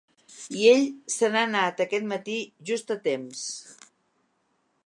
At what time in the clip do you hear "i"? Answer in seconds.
0.59-0.63